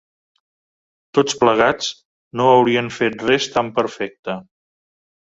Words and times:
Tots 1.17 1.35
plegats, 1.43 1.89
no 2.41 2.47
haurien 2.53 2.89
fet 2.97 3.27
res 3.27 3.47
tan 3.57 3.71
perfecte 3.77 4.39